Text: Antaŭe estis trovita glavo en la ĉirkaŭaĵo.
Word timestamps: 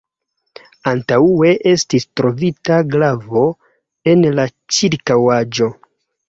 Antaŭe 0.91 1.51
estis 1.71 2.07
trovita 2.21 2.79
glavo 2.95 3.45
en 4.15 4.25
la 4.41 4.47
ĉirkaŭaĵo. 4.79 5.71